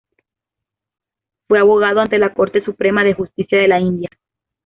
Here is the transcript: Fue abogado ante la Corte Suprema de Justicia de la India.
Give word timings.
Fue 1.47 1.59
abogado 1.59 1.99
ante 1.99 2.17
la 2.17 2.33
Corte 2.33 2.63
Suprema 2.65 3.03
de 3.03 3.13
Justicia 3.13 3.59
de 3.59 3.67
la 3.67 3.79
India. 3.79 4.09